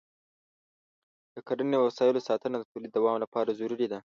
د 1.33 1.35
کرني 1.47 1.73
د 1.73 1.77
وسایلو 1.87 2.25
ساتنه 2.27 2.55
د 2.59 2.63
تولید 2.71 2.91
دوام 2.93 3.17
لپاره 3.23 3.57
ضروري 3.59 3.87
ده. 3.91 3.99